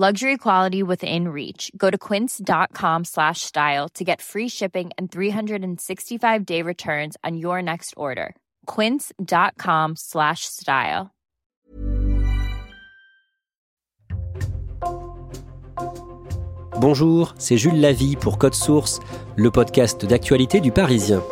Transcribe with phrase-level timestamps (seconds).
[0.00, 1.72] Luxury quality within reach.
[1.76, 7.60] Go to quince.com slash style to get free shipping and 365 day returns on your
[7.60, 8.36] next order.
[8.66, 11.10] Quince.com slash style.
[16.80, 19.00] Bonjour, c'est Jules Lavie pour Code Source,
[19.34, 21.24] le podcast d'actualité du Parisien.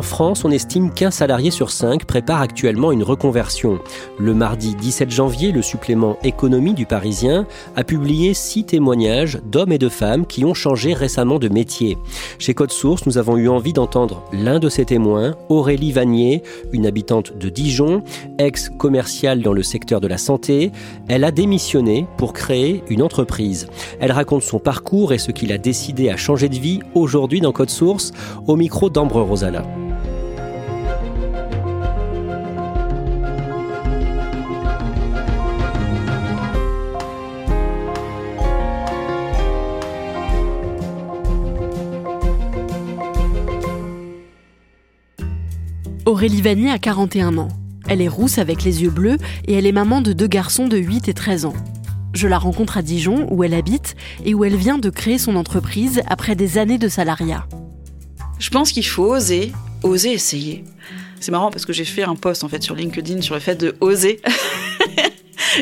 [0.00, 3.80] En France, on estime qu'un salarié sur cinq prépare actuellement une reconversion.
[4.18, 9.78] Le mardi 17 janvier, le supplément Économie du Parisien a publié six témoignages d'hommes et
[9.78, 11.98] de femmes qui ont changé récemment de métier.
[12.38, 16.86] Chez Code Source, nous avons eu envie d'entendre l'un de ces témoins, Aurélie Vanier, une
[16.86, 18.02] habitante de Dijon,
[18.38, 20.72] ex-commerciale dans le secteur de la santé.
[21.08, 23.68] Elle a démissionné pour créer une entreprise.
[24.00, 27.52] Elle raconte son parcours et ce qu'il a décidé à changer de vie aujourd'hui dans
[27.52, 28.12] Code Source,
[28.46, 29.62] au micro d'Ambre Rosala.
[46.20, 47.48] Aurélie Vanier a 41 ans.
[47.88, 49.16] Elle est rousse avec les yeux bleus
[49.48, 51.54] et elle est maman de deux garçons de 8 et 13 ans.
[52.12, 53.96] Je la rencontre à Dijon où elle habite
[54.26, 57.46] et où elle vient de créer son entreprise après des années de salariat.
[58.38, 59.52] Je pense qu'il faut oser,
[59.82, 60.62] oser essayer.
[61.20, 63.56] C'est marrant parce que j'ai fait un post en fait sur LinkedIn sur le fait
[63.56, 64.20] de oser.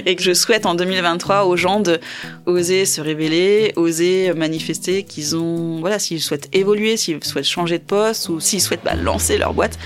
[0.06, 1.98] et que je souhaite en 2023 aux gens de
[2.46, 7.84] oser se révéler, oser manifester qu'ils ont, voilà, s'ils souhaitent évoluer, s'ils souhaitent changer de
[7.84, 9.78] poste ou s'ils souhaitent bah, lancer leur boîte,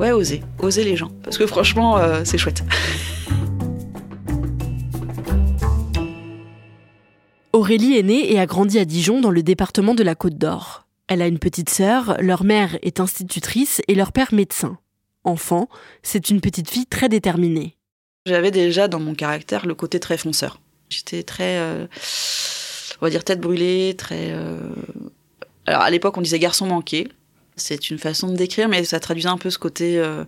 [0.00, 2.62] ouais, oser, oser les gens, parce que franchement, euh, c'est chouette.
[7.52, 10.86] Aurélie est née et a grandi à Dijon dans le département de la Côte d'Or.
[11.08, 14.78] Elle a une petite sœur, leur mère est institutrice et leur père médecin.
[15.24, 15.68] Enfant,
[16.02, 17.77] c'est une petite fille très déterminée.
[18.28, 20.60] J'avais déjà dans mon caractère le côté très fonceur.
[20.90, 21.86] J'étais très, euh,
[23.00, 24.32] on va dire, tête brûlée, très.
[24.32, 24.58] Euh,
[25.66, 27.08] alors à l'époque, on disait garçon manqué.
[27.56, 30.24] C'est une façon de décrire, mais ça traduisait un peu ce côté euh,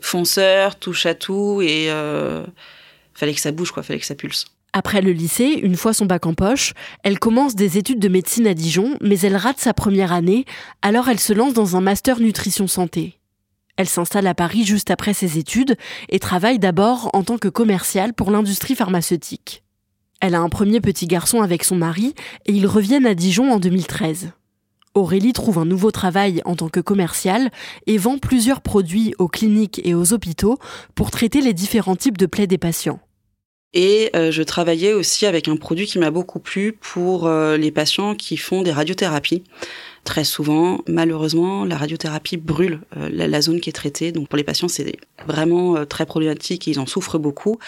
[0.00, 1.88] fonceur, touche à tout, et
[3.14, 4.46] fallait que ça bouge, quoi, fallait que ça pulse.
[4.72, 8.46] Après le lycée, une fois son bac en poche, elle commence des études de médecine
[8.46, 10.44] à Dijon, mais elle rate sa première année,
[10.82, 13.18] alors elle se lance dans un master nutrition santé.
[13.76, 15.76] Elle s'installe à Paris juste après ses études
[16.08, 19.62] et travaille d'abord en tant que commerciale pour l'industrie pharmaceutique.
[20.20, 22.14] Elle a un premier petit garçon avec son mari
[22.46, 24.30] et ils reviennent à Dijon en 2013.
[24.94, 27.50] Aurélie trouve un nouveau travail en tant que commerciale
[27.86, 30.58] et vend plusieurs produits aux cliniques et aux hôpitaux
[30.94, 32.98] pour traiter les différents types de plaies des patients.
[33.74, 37.70] Et euh, je travaillais aussi avec un produit qui m'a beaucoup plu pour euh, les
[37.70, 39.44] patients qui font des radiothérapies.
[40.06, 44.12] Très souvent, malheureusement, la radiothérapie brûle euh, la, zone qui est traitée.
[44.12, 44.96] Donc pour les patients, c'est
[45.26, 46.66] vraiment très problématique.
[46.66, 47.58] Ils en souffrent beaucoup.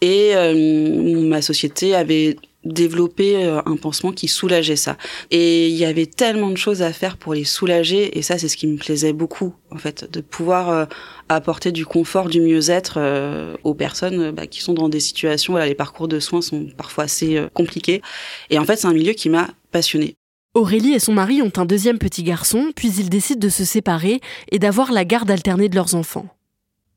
[0.00, 4.96] Et ma société avait développé un pansement qui soulageait ça.
[5.30, 8.48] Et il y avait tellement de choses à faire pour les soulager, et ça, c'est
[8.48, 10.88] ce qui me plaisait beaucoup, en fait, de pouvoir
[11.34, 15.54] apporter du confort, du mieux-être euh, aux personnes euh, bah, qui sont dans des situations,
[15.54, 18.02] voilà, les parcours de soins sont parfois assez euh, compliqués.
[18.50, 20.16] Et en fait, c'est un milieu qui m'a passionnée.
[20.54, 24.20] Aurélie et son mari ont un deuxième petit garçon, puis ils décident de se séparer
[24.50, 26.28] et d'avoir la garde alternée de leurs enfants.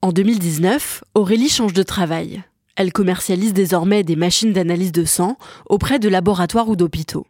[0.02, 2.44] En 2019, Aurélie change de travail.
[2.76, 5.38] Elle commercialise désormais des machines d'analyse de sang
[5.68, 7.26] auprès de laboratoires ou d'hôpitaux.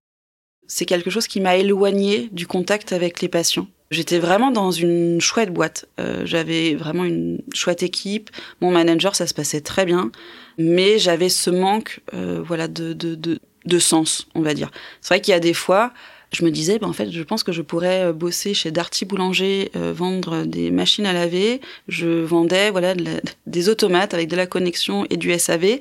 [0.65, 3.67] C'est quelque chose qui m'a éloignée du contact avec les patients.
[3.91, 5.85] J'étais vraiment dans une chouette boîte.
[5.99, 8.31] Euh, j'avais vraiment une chouette équipe.
[8.61, 10.11] Mon manager, ça se passait très bien,
[10.57, 14.71] mais j'avais ce manque, euh, voilà, de, de, de, de, sens, on va dire.
[15.01, 15.93] C'est vrai qu'il y a des fois,
[16.35, 19.71] je me disais, ben, en fait, je pense que je pourrais bosser chez Darty Boulanger,
[19.73, 21.61] vendre des machines à laver.
[21.87, 22.93] Je vendais voilà
[23.47, 25.79] des automates avec de la connexion et du SAV.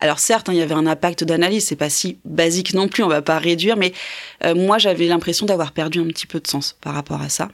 [0.00, 3.02] Alors certes, hein, il y avait un impact d'analyse, c'est pas si basique non plus,
[3.02, 3.92] on va pas réduire, mais
[4.54, 7.48] moi j'avais l'impression d'avoir perdu un petit peu de sens par rapport à ça.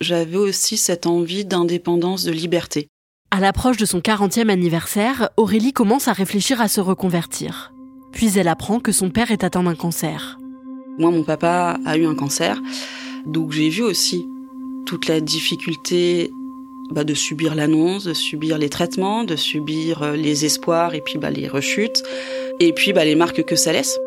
[0.00, 2.88] J'avais aussi cette envie d'indépendance, de liberté.
[3.30, 7.72] À l'approche de son 40e anniversaire, Aurélie commence à réfléchir à se reconvertir.
[8.12, 10.38] Puis elle apprend que son père est atteint d'un cancer.
[10.98, 12.60] Moi, mon papa a eu un cancer,
[13.26, 14.28] donc j'ai vu aussi
[14.84, 16.32] toute la difficulté
[16.90, 21.18] bah, de subir l'annonce, de subir les traitements, de subir euh, les espoirs et puis
[21.18, 22.02] bah, les rechutes,
[22.60, 23.98] et puis bah, les marques que ça laisse.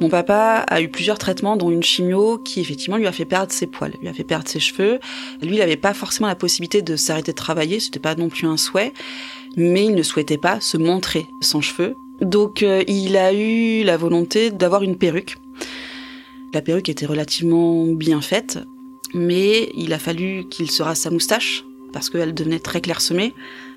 [0.00, 3.52] Mon papa a eu plusieurs traitements, dont une chimio qui effectivement lui a fait perdre
[3.52, 4.98] ses poils, lui a fait perdre ses cheveux.
[5.42, 8.46] Lui, il n'avait pas forcément la possibilité de s'arrêter de travailler, c'était pas non plus
[8.46, 8.92] un souhait,
[9.56, 11.94] mais il ne souhaitait pas se montrer sans cheveux.
[12.20, 15.36] Donc, euh, il a eu la volonté d'avoir une perruque.
[16.54, 18.58] La perruque était relativement bien faite,
[19.14, 23.34] mais il a fallu qu'il se rase sa moustache parce qu'elle devenait très clairsemée.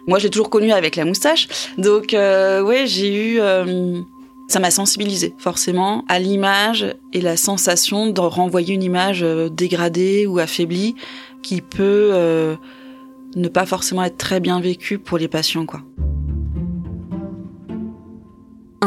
[0.07, 1.47] Moi, j'ai toujours connu avec la moustache,
[1.77, 4.01] donc euh, ouais, j'ai eu euh,
[4.47, 10.27] ça m'a sensibilisé forcément à l'image et la sensation de renvoyer une image euh, dégradée
[10.27, 10.95] ou affaiblie
[11.41, 12.11] qui peut
[13.35, 15.81] ne pas forcément être très bien vécue pour les patients quoi.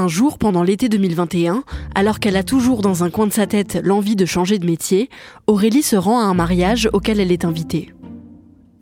[0.09, 1.65] Un jour, pendant l'été 2021,
[1.95, 5.11] alors qu'elle a toujours dans un coin de sa tête l'envie de changer de métier,
[5.47, 7.93] Aurélie se rend à un mariage auquel elle est invitée.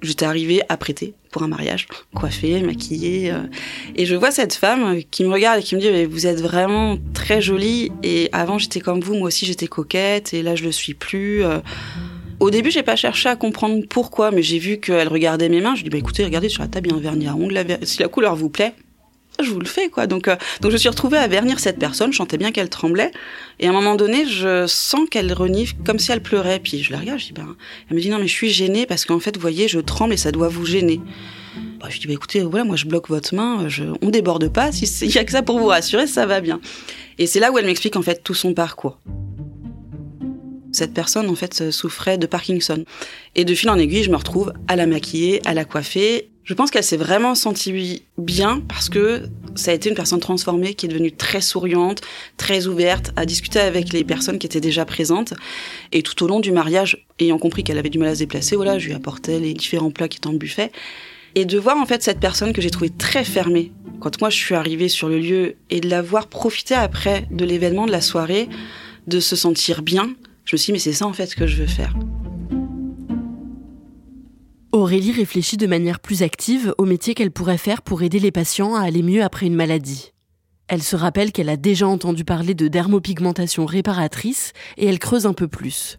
[0.03, 3.33] J'étais arrivée à prêter pour un mariage, coiffée, maquillée.
[3.33, 3.41] Euh,
[3.97, 6.97] et je vois cette femme qui me regarde et qui me dit Vous êtes vraiment
[7.13, 7.91] très jolie.
[8.05, 10.33] Et avant, j'étais comme vous, moi aussi, j'étais coquette.
[10.33, 11.43] Et là, je le suis plus.
[11.43, 11.59] Euh.
[12.39, 15.75] Au début, j'ai pas cherché à comprendre pourquoi, mais j'ai vu qu'elle regardait mes mains.
[15.75, 17.79] Je dis bah écoutez, regardez sur la table, il y a un vernis à ongles.
[17.83, 18.75] Si la couleur vous plaît,
[19.43, 20.07] je vous le fais quoi.
[20.07, 23.13] Donc euh, donc je suis retrouvée à vernir cette personne, je chantais bien qu'elle tremblait
[23.59, 26.93] et à un moment donné, je sens qu'elle renifle comme si elle pleurait puis je
[26.93, 27.57] la regarde, je dis ben
[27.89, 30.15] elle me dit non mais je suis gênée parce qu'en fait vous voyez, je tremble
[30.15, 31.01] et ça doit vous gêner.
[31.81, 33.69] Bah, je dis bah écoutez, voilà, moi je bloque votre main,
[34.03, 36.61] on déborde pas, s'il y a que ça pour vous rassurer, ça va bien.
[37.19, 38.99] Et c'est là où elle m'explique en fait tout son parcours.
[40.77, 42.85] Cette personne en fait souffrait de Parkinson.
[43.35, 46.55] Et de fil en aiguille, je me retrouve à la maquiller, à la coiffer je
[46.55, 49.25] pense qu'elle s'est vraiment sentie bien parce que
[49.57, 52.03] ça a été une personne transformée qui est devenue très souriante,
[52.37, 55.35] très ouverte, à discuter avec les personnes qui étaient déjà présentes.
[55.91, 58.55] Et tout au long du mariage, ayant compris qu'elle avait du mal à se déplacer,
[58.55, 60.71] voilà, je lui apportais les différents plats qui étaient en buffet.
[61.35, 64.37] Et de voir en fait cette personne que j'ai trouvée très fermée quand moi je
[64.37, 68.01] suis arrivée sur le lieu et de la voir profiter après de l'événement de la
[68.01, 68.49] soirée,
[69.09, 70.15] de se sentir bien,
[70.47, 71.95] je me suis dit mais c'est ça en fait que je veux faire.
[74.73, 78.75] Aurélie réfléchit de manière plus active au métier qu'elle pourrait faire pour aider les patients
[78.75, 80.13] à aller mieux après une maladie.
[80.69, 85.33] Elle se rappelle qu'elle a déjà entendu parler de dermopigmentation réparatrice et elle creuse un
[85.33, 85.99] peu plus.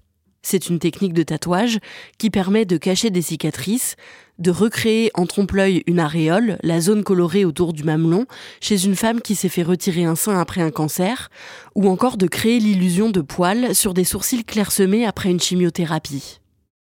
[0.50, 1.80] C'est une technique de tatouage
[2.18, 3.98] qui permet de cacher des cicatrices,
[4.40, 8.28] de recréer en trompe-l'œil une aréole, la zone colorée autour du mamelon,
[8.62, 11.30] chez une femme qui s'est fait retirer un sein après un cancer,
[11.76, 16.40] ou encore de créer l'illusion de poils sur des sourcils clairsemés après une chimiothérapie.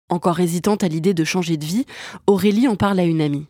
[0.10, 1.88] Encore hésitante à l'idée de changer de vie,
[2.28, 3.48] Aurélie en parle à une amie.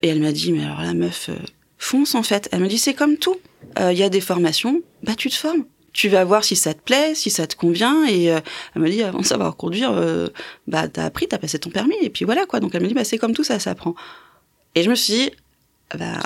[0.00, 1.36] Et elle m'a dit, mais alors la meuf, euh,
[1.76, 2.48] fonce en fait.
[2.50, 3.36] Elle me dit, c'est comme tout.
[3.76, 5.66] Il euh, y a des formations, bah tu te formes.
[5.98, 8.04] Tu vas voir si ça te plaît, si ça te convient.
[8.06, 8.38] Et euh,
[8.76, 9.92] elle me dit, avant de savoir conduire,
[10.68, 11.96] bah t'as appris, t'as passé ton permis.
[12.02, 12.60] Et puis voilà quoi.
[12.60, 13.96] Donc elle me dit, bah c'est comme tout, ça s'apprend.
[14.76, 15.30] Et je me suis dit,
[15.98, 16.20] bah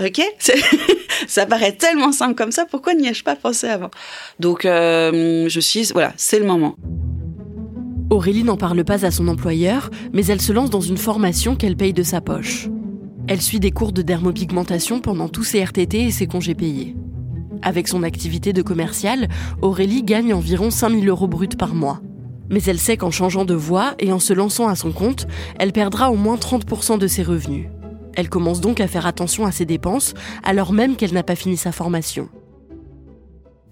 [0.04, 0.20] ok,
[1.28, 3.92] ça paraît tellement simple comme ça, pourquoi n'y ai-je pas pensé avant?
[4.40, 6.74] Donc je suis, voilà, c'est le moment.
[8.10, 11.76] Aurélie n'en parle pas à son employeur, mais elle se lance dans une formation qu'elle
[11.76, 12.66] paye de sa poche.
[13.28, 16.96] Elle suit des cours de dermopigmentation pendant tous ses RTT et ses congés payés.
[17.62, 19.28] Avec son activité de commerciale,
[19.62, 22.00] Aurélie gagne environ 5000 euros bruts par mois.
[22.50, 25.26] Mais elle sait qu'en changeant de voie et en se lançant à son compte,
[25.58, 27.66] elle perdra au moins 30% de ses revenus.
[28.14, 31.56] Elle commence donc à faire attention à ses dépenses, alors même qu'elle n'a pas fini
[31.56, 32.28] sa formation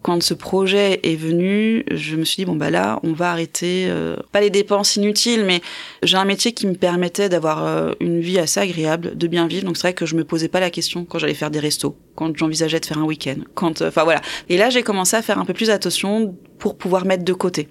[0.04, 3.87] quand ce projet est venu, je me suis dit bon bah là, on va arrêter
[3.88, 5.62] euh, pas les dépenses inutiles, mais
[6.02, 9.64] j'ai un métier qui me permettait d'avoir euh, une vie assez agréable, de bien vivre.
[9.64, 11.96] Donc c'est vrai que je me posais pas la question quand j'allais faire des restos,
[12.16, 14.20] quand j'envisageais de faire un week-end, quand euh, enfin voilà.
[14.50, 17.68] Et là, j'ai commencé à faire un peu plus attention pour pouvoir mettre de côté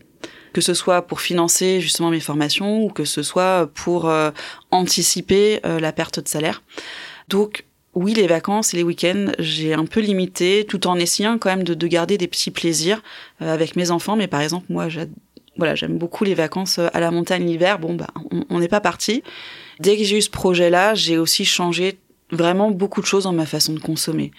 [0.53, 4.11] que ce soit pour financer justement mes formations ou que ce soit pour
[4.69, 6.61] anticiper la perte de salaire.
[7.27, 11.49] Donc oui, les vacances et les week-ends, j'ai un peu limité, tout en essayant quand
[11.49, 13.01] même de, garder des petits plaisirs
[13.41, 14.15] euh, avec mes enfants.
[14.15, 14.87] Mais par exemple, moi,
[15.57, 17.79] voilà, j'aime beaucoup les vacances euh, à la montagne l'hiver.
[17.79, 18.07] Bon, bah,
[18.49, 19.23] on n'est pas parti.
[19.79, 21.99] Dès que j'ai eu ce projet-là, j'ai aussi changé
[22.31, 24.31] vraiment beaucoup de choses dans ma façon de consommer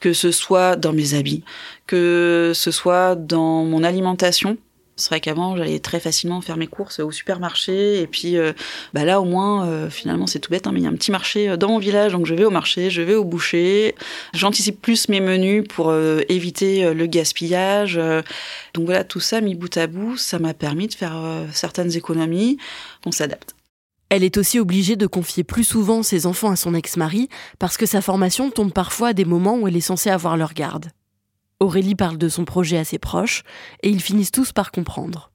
[0.00, 1.44] que ce soit dans mes habits,
[1.86, 4.58] que ce soit dans mon alimentation.
[4.96, 8.00] C'est vrai qu'avant, j'allais très facilement faire mes courses au supermarché.
[8.00, 8.52] Et puis euh,
[8.92, 10.94] bah là, au moins, euh, finalement, c'est tout bête, hein, mais il y a un
[10.94, 12.12] petit marché euh, dans mon village.
[12.12, 13.96] Donc je vais au marché, je vais au boucher.
[14.32, 15.94] J'anticipe plus mes menus pour
[16.28, 18.00] éviter le gaspillage.
[18.74, 21.16] donc voilà, tout ça mis bout à bout, ça m'a permis de faire
[21.52, 22.58] certaines économies.
[23.06, 23.54] On s'adapte.
[24.08, 27.86] Elle est aussi obligée de confier plus souvent ses enfants à son ex-mari parce que
[27.86, 30.90] sa formation tombe parfois à des moments où elle est censée avoir leur garde.
[31.60, 33.42] Aurélie parle de son projet à ses proches
[33.82, 35.30] et ils finissent tous par comprendre.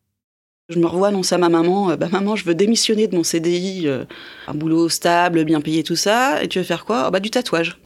[0.69, 3.23] Je me revois annoncer à ma maman, euh, bah maman, je veux démissionner de mon
[3.23, 4.05] CDI, euh,
[4.47, 6.43] un boulot stable, bien payé, tout ça.
[6.43, 7.05] Et tu veux faire quoi?
[7.07, 7.79] Oh, Bah du tatouage.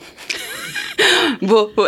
[1.42, 1.70] bon,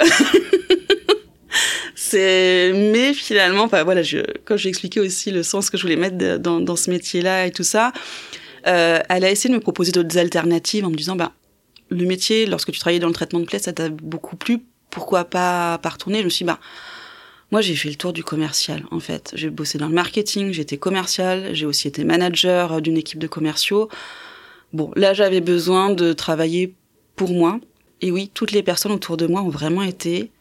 [1.96, 5.98] c'est mais finalement, enfin voilà, je, quand j'ai expliqué aussi le sens que je voulais
[5.98, 7.92] mettre dans, ce métier-là et tout ça,
[8.68, 11.34] euh, elle a essayé de me proposer d'autres alternatives en me disant, bah
[11.90, 14.62] le métier, lorsque tu travaillais dans le traitement de plaies, ça t'a beaucoup plu
[14.96, 16.60] pourquoi pas, pas retourner Je me suis dit, bah,
[17.52, 19.32] moi, j'ai fait le tour du commercial, en fait.
[19.34, 23.90] J'ai bossé dans le marketing, j'étais commercial, j'ai aussi été manager d'une équipe de commerciaux.
[24.72, 26.76] Bon, là, j'avais besoin de travailler
[27.18, 27.60] pour moi.
[28.00, 30.32] Et oui, toutes les personnes autour de moi ont vraiment été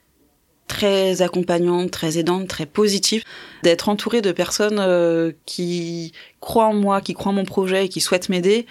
[0.69, 3.25] très accompagnantes, très aidantes, très positives.
[3.65, 7.89] D'être entourée de personnes euh, qui croient en moi, qui croient en mon projet et
[7.89, 8.67] qui souhaitent m'aider,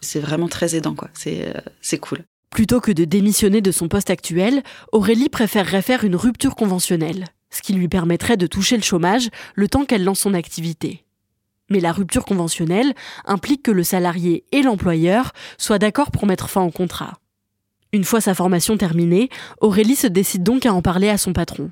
[0.00, 1.10] c'est vraiment très aidant, quoi.
[1.14, 2.24] C'est, euh, c'est cool.
[2.50, 4.62] Plutôt que de démissionner de son poste actuel,
[4.92, 9.68] Aurélie préférerait faire une rupture conventionnelle, ce qui lui permettrait de toucher le chômage le
[9.68, 11.04] temps qu'elle lance son activité.
[11.70, 12.94] Mais la rupture conventionnelle
[13.26, 17.18] implique que le salarié et l'employeur soient d'accord pour mettre fin au contrat.
[17.92, 19.28] Une fois sa formation terminée,
[19.60, 21.70] Aurélie se décide donc à en parler à son patron.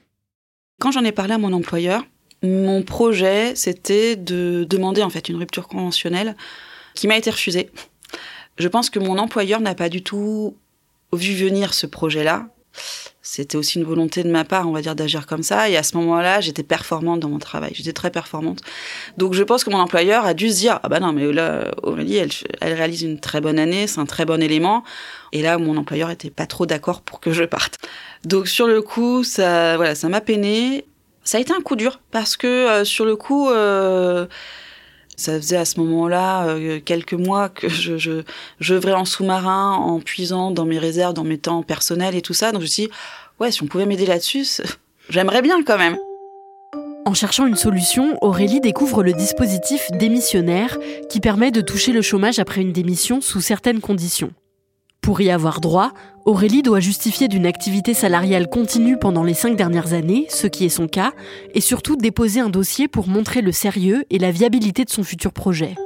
[0.79, 2.05] Quand j'en ai parlé à mon employeur,
[2.43, 6.37] mon projet, c'était de demander en fait une rupture conventionnelle
[6.95, 7.71] qui m'a été refusée.
[8.59, 10.57] Je pense que mon employeur n'a pas du tout
[11.13, 12.49] vu venir ce projet-là.
[13.23, 15.69] C'était aussi une volonté de ma part, on va dire, d'agir comme ça.
[15.69, 17.73] Et à ce moment-là, j'étais performante dans mon travail.
[17.75, 18.61] J'étais très performante.
[19.19, 21.73] Donc, je pense que mon employeur a dû se dire, ah bah non, mais là,
[21.83, 24.85] Aurélie, elle, elle réalise une très bonne année, c'est un très bon élément.
[25.33, 27.79] Et là, mon employeur était pas trop d'accord pour que je parte.
[28.25, 30.87] Donc, sur le coup, ça, voilà, ça m'a peiné.
[31.25, 34.27] Ça a été un coup dur parce que euh, sur le coup, euh,
[35.17, 40.51] ça faisait à ce moment-là euh, quelques mois que je, je, en sous-marin en puisant
[40.51, 42.53] dans mes réserves, dans mes temps personnels et tout ça.
[42.53, 42.93] Donc je me suis dit,
[43.41, 44.47] ouais, si on pouvait m'aider là-dessus,
[45.09, 45.97] j'aimerais bien quand même.
[47.07, 50.77] En cherchant une solution, Aurélie découvre le dispositif démissionnaire
[51.09, 54.33] qui permet de toucher le chômage après une démission sous certaines conditions.
[55.07, 55.93] Pour y avoir droit,
[56.25, 60.69] Aurélie doit justifier d'une activité salariale continue pendant les cinq dernières années, ce qui est
[60.69, 61.13] son cas,
[61.55, 65.33] et surtout déposer un dossier pour montrer le sérieux et la viabilité de son futur
[65.33, 65.77] projet.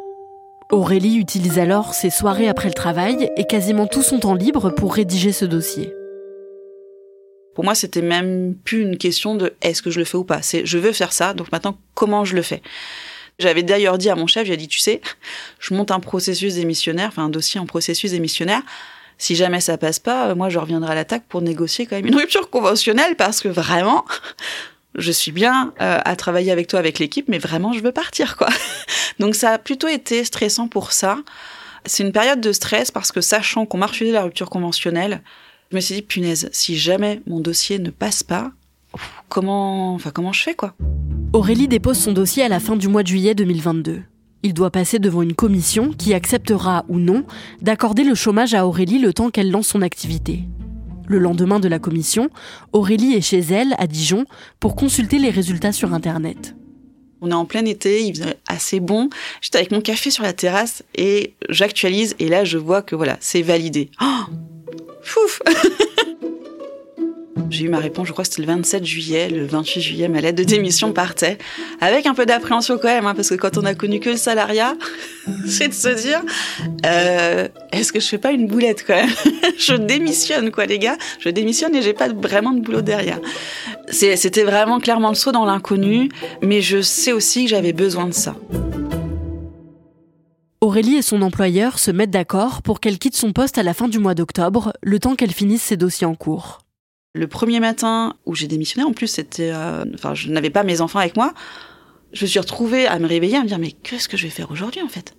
[0.71, 4.95] Aurélie utilise alors ses soirées après le travail et quasiment tout son temps libre pour
[4.95, 5.93] rédiger ce dossier.
[7.55, 10.41] Pour moi, c'était même plus une question de est-ce que je le fais ou pas?
[10.41, 12.63] C'est je veux faire ça, donc maintenant comment je le fais?
[13.39, 15.03] J'avais d'ailleurs dit à mon chef, j'ai dit, tu sais,
[15.59, 18.63] je monte un processus démissionnaire, enfin un dossier en processus démissionnaire
[19.21, 22.07] si jamais ça passe pas, euh, moi je reviendrai à l'attaque pour négocier quand même
[22.07, 24.07] une rupture conventionnelle parce que vraiment,
[24.95, 28.37] je suis bien euh, à travailler avec toi, avec l'équipe, mais vraiment je veux partir
[28.37, 28.49] quoi.
[29.21, 31.19] Donc ça a plutôt été stressant pour ça.
[31.85, 35.23] C'est une période de stress parce que sachant qu'on m'a refusé la rupture conventionnelle,
[35.71, 38.53] je me suis dit punaise, si jamais mon dossier ne passe pas,
[39.29, 40.75] comment, enfin comment je fais quoi?
[41.35, 44.03] Aurélie dépose son dossier à la fin du mois de juillet 2022.
[44.43, 47.25] Il doit passer devant une commission qui acceptera ou non
[47.61, 50.45] d'accorder le chômage à Aurélie le temps qu'elle lance son activité.
[51.07, 52.31] Le lendemain de la commission,
[52.73, 54.25] Aurélie est chez elle, à Dijon,
[54.59, 56.55] pour consulter les résultats sur Internet.
[57.21, 59.11] On est en plein été, il faisait assez bon.
[59.43, 63.19] J'étais avec mon café sur la terrasse et j'actualise et là je vois que voilà,
[63.21, 63.91] c'est validé.
[64.01, 64.33] Oh
[65.03, 65.43] Fouf
[67.49, 70.21] J'ai eu ma réponse, je crois que c'était le 27 juillet, le 28 juillet, ma
[70.21, 71.39] lettre de démission partait.
[71.81, 74.17] Avec un peu d'appréhension quand même, hein, parce que quand on a connu que le
[74.17, 74.75] salariat,
[75.47, 76.23] c'est de se dire,
[76.87, 79.11] euh, est-ce que je fais pas une boulette quand même?
[79.59, 83.19] Je démissionne quoi les gars, je démissionne et j'ai pas vraiment de boulot derrière.
[83.91, 86.09] C'était vraiment clairement le saut dans l'inconnu,
[86.41, 88.35] mais je sais aussi que j'avais besoin de ça.
[90.63, 93.89] Aurélie et son employeur se mettent d'accord pour qu'elle quitte son poste à la fin
[93.89, 96.61] du mois d'octobre, le temps qu'elle finisse ses dossiers en cours.
[97.13, 100.81] Le premier matin où j'ai démissionné, en plus, c'était, euh, enfin, je n'avais pas mes
[100.81, 101.35] enfants avec moi.
[102.13, 104.31] Je me suis retrouvée à me réveiller, à me dire mais qu'est-ce que je vais
[104.31, 105.15] faire aujourd'hui en fait?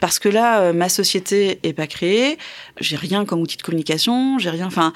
[0.00, 2.36] Parce que là, euh, ma société est pas créée,
[2.80, 4.66] j'ai rien comme outil de communication, j'ai rien.
[4.66, 4.92] Enfin,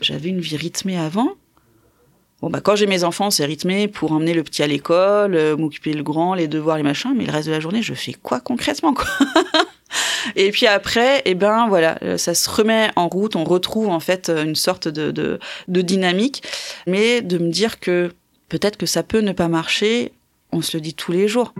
[0.00, 1.30] j'avais une vie rythmée avant.
[2.40, 5.56] Bon bah quand j'ai mes enfants, c'est rythmé pour emmener le petit à l'école, euh,
[5.56, 7.14] m'occuper le grand, les devoirs, les machins.
[7.16, 9.06] Mais le reste de la journée, je fais quoi concrètement quoi?
[10.36, 14.30] Et puis après, eh ben voilà, ça se remet en route, on retrouve en fait
[14.30, 15.38] une sorte de
[15.68, 16.42] dynamique,
[16.86, 18.12] mais de me dire que
[18.48, 20.12] peut-être que ça peut ne pas marcher,
[20.52, 21.54] on se le dit tous les jours.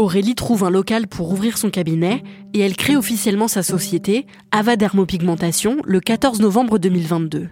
[0.00, 2.22] Aurélie trouve un local pour ouvrir son cabinet
[2.54, 7.50] et elle crée officiellement sa société, Ava Dermopigmentation, le 14 novembre 2022.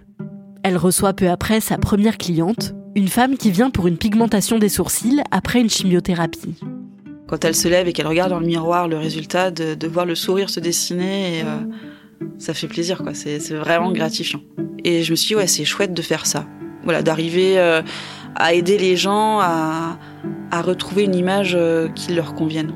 [0.63, 4.69] Elle reçoit peu après sa première cliente, une femme qui vient pour une pigmentation des
[4.69, 6.55] sourcils après une chimiothérapie.
[7.29, 10.15] Quand elle se lève et qu'elle regarde dans le miroir le résultat, de, voir le
[10.15, 13.13] sourire se dessiner, euh, ça fait plaisir, quoi.
[13.13, 14.41] C'est vraiment gratifiant.
[14.83, 16.47] Et je me suis dit, ouais, c'est chouette de faire ça.
[16.83, 17.83] Voilà, d'arriver euh,
[18.35, 19.99] à aider les gens à,
[20.51, 22.73] retrouver une image euh, qui leur convienne.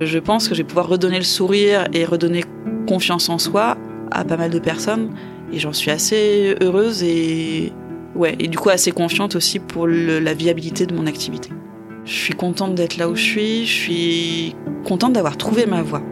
[0.00, 2.42] Je pense que je vais pouvoir redonner le sourire et redonner
[2.88, 3.76] confiance en soi
[4.12, 5.10] à pas mal de personnes.
[5.52, 7.74] Et j'en suis assez heureuse et,
[8.14, 11.50] ouais, et du coup assez confiante aussi pour la viabilité de mon activité.
[12.06, 16.02] Je suis contente d'être là où je suis, je suis contente d'avoir trouvé ma voie.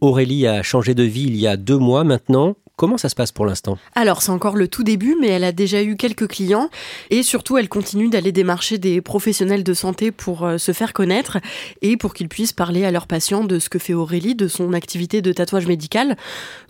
[0.00, 2.56] Aurélie a changé de vie il y a deux mois maintenant.
[2.80, 3.76] Comment ça se passe pour l'instant?
[3.94, 6.70] Alors c'est encore le tout début, mais elle a déjà eu quelques clients
[7.10, 11.36] et surtout elle continue d'aller démarcher des professionnels de santé pour euh, se faire connaître
[11.82, 14.72] et pour qu'ils puissent parler à leurs patients de ce que fait Aurélie, de son
[14.72, 16.16] activité de tatouage médical.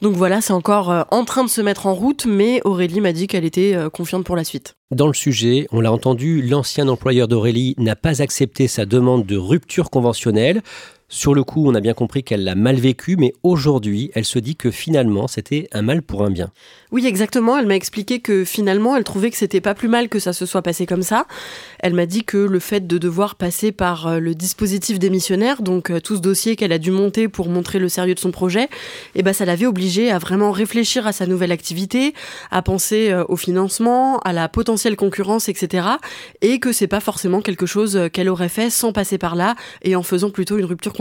[0.02, 3.12] Donc voilà, c'est encore euh, en train de se mettre en route, mais Aurélie m'a
[3.12, 4.74] dit qu'elle était euh, confiante pour la suite.
[4.90, 9.36] Dans le sujet, on l'a entendu, l'ancien employeur d'Aurélie n'a pas accepté sa demande de
[9.36, 10.62] rupture conventionnelle.
[11.12, 14.38] Sur le coup, on a bien compris qu'elle l'a mal vécu, mais aujourd'hui, elle se
[14.38, 16.52] dit que finalement, c'était un mal pour un bien.
[16.92, 17.58] Oui, exactement.
[17.58, 20.46] Elle m'a expliqué que finalement, elle trouvait que c'était pas plus mal que ça se
[20.46, 21.26] soit passé comme ça.
[21.80, 25.90] Elle m'a dit que le fait de devoir passer par euh, le dispositif démissionnaire, donc
[25.90, 28.68] euh, tout ce dossier qu'elle a dû monter pour montrer le sérieux de son projet,
[29.16, 32.14] eh ben, ça l'avait obligée à vraiment réfléchir à sa nouvelle activité,
[32.52, 35.88] à penser euh, au financement, à la potentielle concurrence, etc.
[36.40, 39.96] Et que c'est pas forcément quelque chose qu'elle aurait fait sans passer par là et
[39.96, 40.92] en faisant plutôt une rupture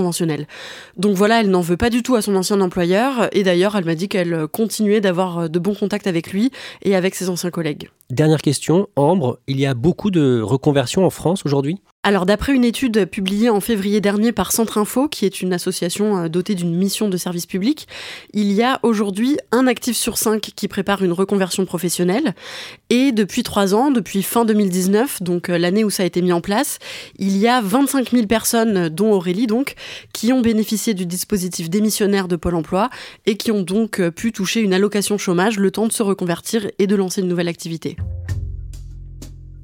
[0.98, 3.86] donc voilà, elle n'en veut pas du tout à son ancien employeur et d'ailleurs elle
[3.86, 6.52] m'a dit qu'elle continuait d'avoir de bons contacts avec lui
[6.84, 7.90] et avec ses anciens collègues.
[8.10, 11.80] Dernière question, Ambre, il y a beaucoup de reconversions en France aujourd'hui?
[12.02, 16.18] Alors d'après une étude publiée en février dernier par Centre Info, qui est une association
[16.18, 17.90] euh, dotée d'une mission de service public,
[18.34, 22.36] il y a aujourd'hui un actif sur cinq qui prépare une reconversion professionnelle.
[22.90, 26.32] Et depuis trois ans, depuis fin 2019, donc euh, l'année où ça a été mis
[26.32, 26.80] en place,
[27.18, 29.76] il y a 25 000 personnes, dont Aurélie donc,
[30.14, 32.90] qui ont bénéficié du dispositif démissionnaire de Pôle Emploi
[33.26, 36.72] et qui ont donc euh, pu toucher une allocation chômage le temps de se reconvertir
[36.80, 37.98] et de lancer une nouvelle activité.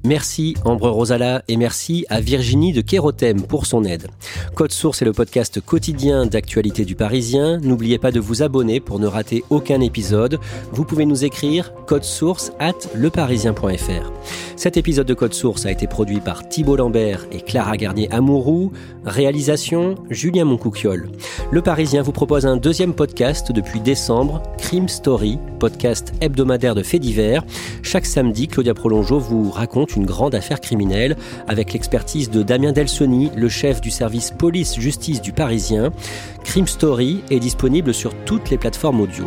[0.06, 4.06] Merci Ambre Rosala et merci à Virginie de Kérotem pour son aide.
[4.54, 7.58] Code Source est le podcast quotidien d'actualité du Parisien.
[7.58, 10.38] N'oubliez pas de vous abonner pour ne rater aucun épisode.
[10.70, 14.12] Vous pouvez nous écrire code source at leparisien.fr.
[14.54, 18.72] Cet épisode de Code Source a été produit par Thibault Lambert et Clara Garnier Amourou.
[19.04, 21.10] Réalisation Julien Moncouquiole.
[21.50, 27.02] Le Parisien vous propose un deuxième podcast depuis décembre, Crime Story, podcast hebdomadaire de faits
[27.02, 27.44] divers.
[27.82, 31.16] Chaque samedi, Claudia Prolongeau vous raconte une grande affaire criminelle
[31.48, 35.92] avec l'expertise de Damien Delsoni, le chef du service police-justice du Parisien.
[36.44, 39.26] Crime Story est disponible sur toutes les plateformes audio.